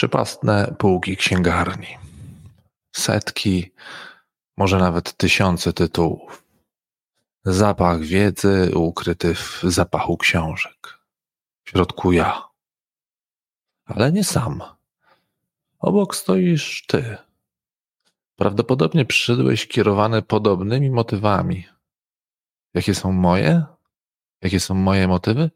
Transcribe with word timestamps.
Przypastne 0.00 0.74
półki 0.78 1.16
księgarni. 1.16 1.98
Setki, 2.96 3.72
może 4.56 4.78
nawet 4.78 5.16
tysiące 5.16 5.72
tytułów. 5.72 6.44
Zapach 7.44 8.00
wiedzy 8.00 8.70
ukryty 8.74 9.34
w 9.34 9.60
zapachu 9.62 10.16
książek. 10.16 10.98
W 11.64 11.70
środku 11.70 12.12
ja. 12.12 12.48
Ale 13.84 14.12
nie 14.12 14.24
sam. 14.24 14.62
Obok 15.78 16.16
stoisz 16.16 16.86
ty. 16.86 17.16
Prawdopodobnie 18.36 19.04
przyszedłeś 19.04 19.68
kierowany 19.68 20.22
podobnymi 20.22 20.90
motywami. 20.90 21.66
Jakie 22.74 22.94
są 22.94 23.12
moje? 23.12 23.64
Jakie 24.42 24.60
są 24.60 24.74
moje 24.74 25.08
motywy? 25.08 25.50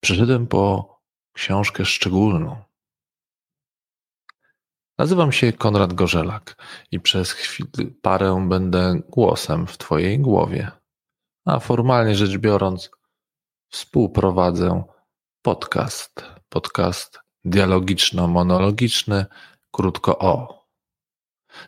Przyszedłem 0.00 0.46
po 0.46 0.96
książkę 1.32 1.84
szczególną. 1.84 2.66
Nazywam 4.98 5.32
się 5.32 5.52
Konrad 5.52 5.92
Gorzelak 5.92 6.56
i 6.90 7.00
przez 7.00 7.32
chwilę 7.32 7.90
parę 8.02 8.46
będę 8.48 9.00
głosem 9.08 9.66
w 9.66 9.78
Twojej 9.78 10.18
głowie. 10.18 10.70
A 11.44 11.58
formalnie 11.58 12.14
rzecz 12.14 12.38
biorąc, 12.38 12.90
współprowadzę 13.68 14.84
podcast. 15.42 16.24
Podcast 16.48 17.20
dialogiczno-monologiczny, 17.44 19.26
krótko 19.72 20.18
o. 20.18 20.66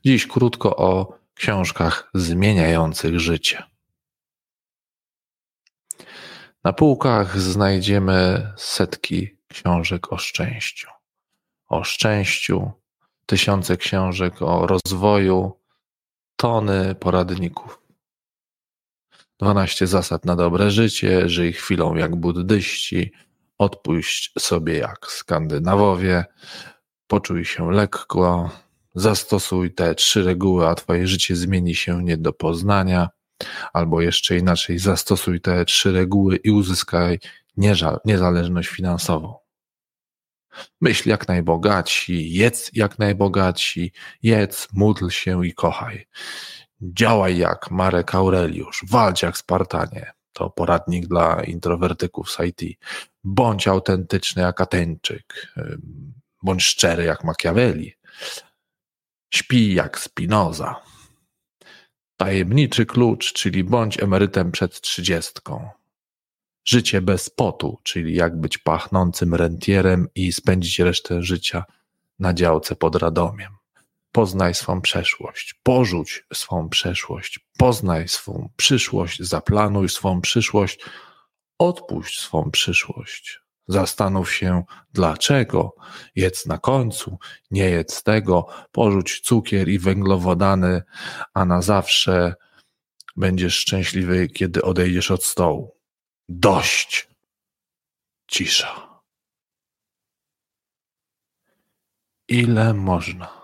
Dziś 0.05 0.27
krótko 0.27 0.77
o 0.77 1.19
książkach 1.35 2.11
zmieniających 2.15 3.21
życie. 3.21 3.63
Na 6.65 6.73
półkach 6.73 7.41
znajdziemy 7.41 8.53
setki 8.57 9.39
książek 9.49 10.13
o 10.13 10.19
szczęściu. 10.19 10.89
O 11.67 11.85
szczęściu, 11.85 12.73
tysiące 13.29 13.77
książek 13.77 14.43
o 14.43 14.67
rozwoju, 14.67 15.53
tony 16.37 16.95
poradników. 16.95 17.83
Dwanaście 19.39 19.87
zasad 19.87 20.25
na 20.25 20.37
dobre 20.37 20.71
życie, 20.71 21.29
żyj 21.29 21.53
chwilą 21.53 21.95
jak 21.95 22.17
buddyści, 22.17 23.13
odpuść 23.59 24.33
sobie 24.39 24.79
jak 24.79 25.07
Skandynawowie, 25.07 26.25
poczuj 27.07 27.45
się 27.45 27.73
lekko, 27.73 28.51
zastosuj 28.95 29.75
te 29.75 29.95
trzy 29.95 30.23
reguły, 30.23 30.67
a 30.67 30.75
twoje 30.75 31.07
życie 31.07 31.37
zmieni 31.37 31.75
się 31.75 32.05
nie 32.05 32.17
do 32.17 32.33
poznania, 32.33 33.09
albo 33.73 34.01
jeszcze 34.01 34.37
inaczej, 34.37 34.79
zastosuj 34.79 35.41
te 35.41 35.65
trzy 35.65 35.93
reguły 35.93 36.37
i 36.37 36.51
uzyskaj 36.51 37.19
niezależność 38.05 38.69
finansową. 38.69 39.48
Myśl 40.81 41.09
jak 41.09 41.29
najbogaci, 41.29 42.33
jedz 42.33 42.71
jak 42.73 42.99
najbogaci, 42.99 43.93
jedz, 44.23 44.69
módl 44.73 45.09
się 45.09 45.47
i 45.47 45.55
kochaj. 45.55 46.07
Działaj 46.81 47.39
jak 47.39 47.71
Marek 47.71 48.15
Aureliusz, 48.15 48.85
walcz 48.91 49.23
jak 49.23 49.39
Spartanie. 49.39 50.13
To 50.33 50.51
poradnik 50.51 51.07
dla 51.07 51.43
introwertyków 51.45 52.31
z 52.31 52.39
IT. 52.41 52.79
Bądź 53.25 53.69
autentyczny 53.69 54.43
jak 54.43 54.61
Ateńczyk. 54.61 55.55
Bądź 56.43 56.65
szczery 56.65 57.05
jak 57.05 57.25
Machiavelli. 57.25 57.95
Śpi 59.35 59.75
jak 59.75 60.01
Spinoza. 60.01 60.83
Tajemniczy 62.17 62.87
klucz, 62.87 63.33
czyli 63.33 63.65
bądź 63.65 64.03
emerytem 64.03 64.53
przed 64.53 64.81
trzydziestką. 64.81 65.71
Życie 66.65 67.01
bez 67.01 67.31
potu, 67.31 67.79
czyli 67.83 68.15
jak 68.15 68.41
być 68.41 68.59
pachnącym 68.59 69.35
rentierem 69.35 70.09
i 70.15 70.33
spędzić 70.33 70.79
resztę 70.79 71.23
życia 71.23 71.65
na 72.19 72.35
działce 72.35 72.77
pod 72.77 72.97
Radomiem. 72.97 73.53
Poznaj 74.13 74.55
swą 74.55 74.81
przeszłość, 74.81 75.55
porzuć 75.63 76.27
swą 76.35 76.69
przeszłość, 76.69 77.41
poznaj 77.59 78.09
swą 78.09 78.51
przyszłość, 78.57 79.23
zaplanuj 79.23 79.89
swą 79.89 80.21
przyszłość, 80.21 80.81
odpuść 81.59 82.21
swą 82.21 82.51
przyszłość. 82.51 83.41
Zastanów 83.69 84.33
się, 84.33 84.63
dlaczego. 84.93 85.75
Jedz 86.17 86.47
na 86.47 86.59
końcu, 86.59 87.19
nie 87.51 87.71
jedz 87.71 88.03
tego, 88.03 88.47
porzuć 88.73 89.21
cukier 89.21 89.69
i 89.69 89.79
węglowodany, 89.79 90.83
a 91.35 91.45
na 91.45 91.63
zawsze 91.63 92.35
będziesz 93.17 93.55
szczęśliwy, 93.55 94.29
kiedy 94.29 94.63
odejdziesz 94.63 95.11
od 95.11 95.25
stołu. 95.25 95.78
Dość. 96.29 97.09
Cisza. 98.27 99.01
Ile 102.29 102.75
można? 102.75 103.39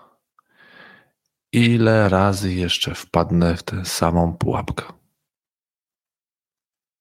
Ile 1.51 2.09
razy 2.09 2.53
jeszcze 2.53 2.95
wpadnę 2.95 3.57
w 3.57 3.63
tę 3.63 3.85
samą 3.85 4.37
pułapkę? 4.37 4.83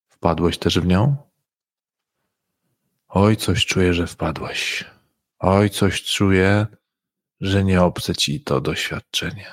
Wpadłeś 0.09 0.59
też 0.59 0.79
w 0.79 0.87
nią? 0.87 1.17
Oj, 3.09 3.37
coś 3.37 3.67
czuję, 3.67 3.95
że 3.95 4.07
wpadłeś. 4.07 4.85
Oj, 5.39 5.71
coś 5.71 6.03
czuję, 6.03 6.67
że 7.41 7.65
nie 7.65 7.83
obce 7.83 8.15
ci 8.15 8.41
to 8.41 8.61
doświadczenie. 8.61 9.53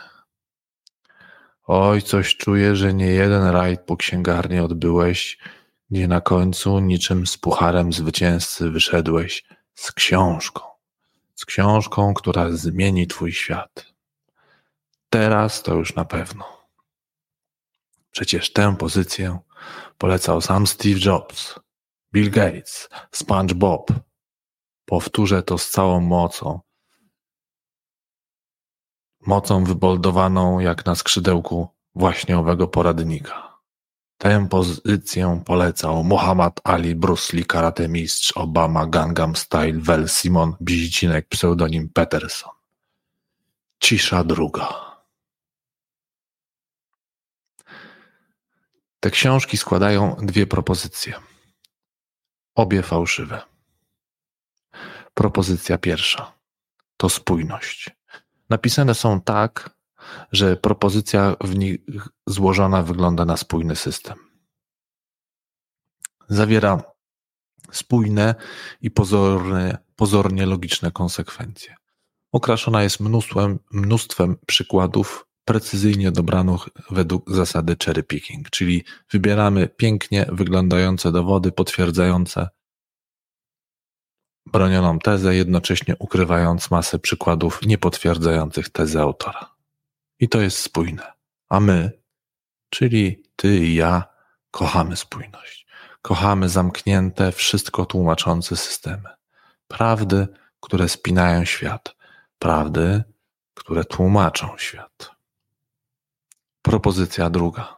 Oj, 1.63 2.01
coś 2.01 2.37
czuję, 2.37 2.75
że 2.75 2.93
nie 2.93 3.07
jeden 3.07 3.43
rajd 3.47 3.81
po 3.81 3.97
księgarni 3.97 4.59
odbyłeś, 4.59 5.37
gdzie 5.91 6.07
na 6.07 6.21
końcu 6.21 6.79
niczym 6.79 7.27
z 7.27 7.37
pucharem 7.37 7.93
zwycięzcy 7.93 8.69
wyszedłeś 8.69 9.43
z 9.75 9.91
książką. 9.91 10.61
Z 11.35 11.45
książką, 11.45 12.13
która 12.13 12.51
zmieni 12.51 13.07
twój 13.07 13.31
świat. 13.31 13.85
Teraz 15.09 15.63
to 15.63 15.73
już 15.75 15.95
na 15.95 16.05
pewno. 16.05 16.67
Przecież 18.11 18.53
tę 18.53 18.75
pozycję 18.77 19.39
polecał 19.97 20.41
sam 20.41 20.67
Steve 20.67 20.99
Jobs, 21.05 21.59
Bill 22.13 22.31
Gates, 22.31 22.89
SpongeBob. 23.11 23.91
Powtórzę 24.85 25.43
to 25.43 25.57
z 25.57 25.69
całą 25.69 25.99
mocą. 25.99 26.59
Mocą 29.27 29.63
wyboldowaną 29.63 30.59
jak 30.59 30.85
na 30.85 30.95
skrzydełku 30.95 31.67
właśnie 31.95 32.37
owego 32.37 32.67
poradnika. 32.67 33.50
Tę 34.21 34.47
pozycję 34.49 35.43
polecał 35.45 36.03
Muhammad 36.03 36.59
Ali, 36.63 36.95
Bruce 36.95 37.37
Lee, 37.37 37.45
karate 37.45 37.87
mistrz, 37.87 38.31
Obama, 38.31 38.87
Gangnam 38.87 39.35
Style, 39.35 39.79
Vel 39.79 40.09
Simon, 40.09 40.55
Bizicinek, 40.61 41.27
pseudonim 41.27 41.89
Peterson. 41.89 42.51
Cisza 43.79 44.23
druga. 44.23 44.67
Te 48.99 49.11
książki 49.11 49.57
składają 49.57 50.15
dwie 50.21 50.47
propozycje. 50.47 51.13
Obie 52.55 52.81
fałszywe. 52.81 53.41
Propozycja 55.13 55.77
pierwsza 55.77 56.33
to 56.97 57.09
spójność. 57.09 57.89
Napisane 58.49 58.95
są 58.95 59.21
tak, 59.21 59.69
że 60.31 60.57
propozycja 60.57 61.35
w 61.41 61.57
nich 61.57 61.77
złożona 62.27 62.83
wygląda 62.83 63.25
na 63.25 63.37
spójny 63.37 63.75
system. 63.75 64.17
Zawiera 66.29 66.83
spójne 67.71 68.35
i 68.81 68.91
pozorne, 68.91 69.77
pozornie 69.95 70.45
logiczne 70.45 70.91
konsekwencje. 70.91 71.75
Okraszona 72.31 72.83
jest 72.83 72.99
mnóstwem, 72.99 73.59
mnóstwem 73.71 74.37
przykładów 74.47 75.27
precyzyjnie 75.45 76.11
dobranych 76.11 76.61
według 76.89 77.31
zasady 77.31 77.75
cherry 77.85 78.03
picking, 78.03 78.49
czyli 78.49 78.83
wybieramy 79.11 79.67
pięknie 79.67 80.25
wyglądające 80.31 81.11
dowody 81.11 81.51
potwierdzające 81.51 82.49
bronioną 84.45 84.99
tezę, 84.99 85.35
jednocześnie 85.35 85.95
ukrywając 85.99 86.71
masę 86.71 86.99
przykładów 86.99 87.61
niepotwierdzających 87.65 88.69
tezy 88.69 89.01
autora. 89.01 89.60
I 90.21 90.29
to 90.29 90.41
jest 90.41 90.57
spójne. 90.57 91.13
A 91.49 91.59
my, 91.59 91.91
czyli 92.69 93.23
ty 93.35 93.57
i 93.57 93.75
ja, 93.75 94.03
kochamy 94.51 94.95
spójność. 94.95 95.67
Kochamy 96.01 96.49
zamknięte, 96.49 97.31
wszystko 97.31 97.85
tłumaczące 97.85 98.55
systemy. 98.55 99.09
Prawdy, 99.67 100.27
które 100.59 100.89
spinają 100.89 101.45
świat. 101.45 101.95
Prawdy, 102.39 103.03
które 103.53 103.85
tłumaczą 103.85 104.57
świat. 104.57 105.11
Propozycja 106.61 107.29
druga. 107.29 107.77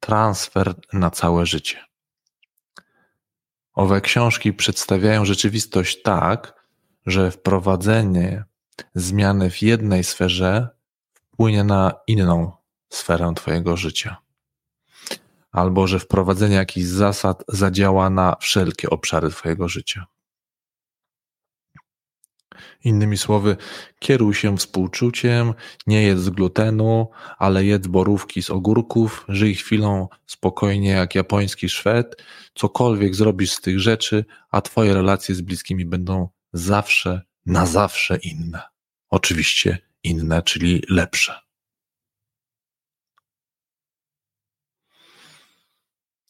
Transfer 0.00 0.74
na 0.92 1.10
całe 1.10 1.46
życie. 1.46 1.84
Owe 3.74 4.00
książki 4.00 4.52
przedstawiają 4.52 5.24
rzeczywistość 5.24 6.02
tak, 6.02 6.66
że 7.06 7.30
wprowadzenie 7.30 8.44
zmiany 8.94 9.50
w 9.50 9.62
jednej 9.62 10.04
sferze 10.04 10.73
wpłynie 11.34 11.64
na 11.64 11.92
inną 12.06 12.52
sferę 12.92 13.32
Twojego 13.36 13.76
życia. 13.76 14.16
Albo 15.52 15.86
że 15.86 15.98
wprowadzenie 15.98 16.54
jakichś 16.54 16.86
zasad 16.86 17.44
zadziała 17.48 18.10
na 18.10 18.36
wszelkie 18.40 18.90
obszary 18.90 19.30
Twojego 19.30 19.68
życia. 19.68 20.06
Innymi 22.84 23.16
słowy, 23.16 23.56
kieruj 23.98 24.34
się 24.34 24.56
współczuciem, 24.56 25.54
nie 25.86 26.02
jedz 26.02 26.28
glutenu, 26.28 27.08
ale 27.38 27.64
jedz 27.64 27.86
borówki 27.86 28.42
z 28.42 28.50
ogórków, 28.50 29.24
żyj 29.28 29.54
chwilą 29.54 30.08
spokojnie 30.26 30.90
jak 30.90 31.14
japoński 31.14 31.68
Szwed, 31.68 32.22
cokolwiek 32.54 33.14
zrobisz 33.14 33.52
z 33.52 33.60
tych 33.60 33.80
rzeczy, 33.80 34.24
a 34.50 34.60
twoje 34.60 34.94
relacje 34.94 35.34
z 35.34 35.40
bliskimi 35.40 35.84
będą 35.84 36.28
zawsze, 36.52 37.22
na 37.46 37.66
zawsze 37.66 38.16
inne. 38.16 38.62
Oczywiście 39.10 39.78
inne, 40.04 40.42
czyli 40.42 40.82
lepsze. 40.88 41.40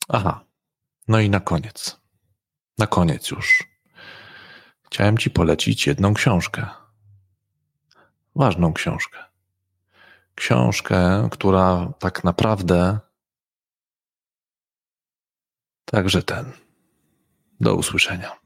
Aha, 0.09 0.45
no 1.09 1.21
i 1.21 1.31
na 1.31 1.41
koniec. 1.41 2.01
Na 2.79 2.87
koniec 2.87 3.31
już. 3.31 3.65
Chciałem 4.83 5.19
Ci 5.19 5.31
polecić 5.31 5.87
jedną 5.87 6.15
książkę. 6.15 6.67
Ważną 8.37 8.73
książkę. 8.73 9.25
Książkę, 10.35 11.29
która 11.33 11.93
tak 11.99 12.25
naprawdę. 12.25 12.99
Także 15.85 16.23
ten. 16.23 16.53
Do 17.61 17.75
usłyszenia. 17.75 18.44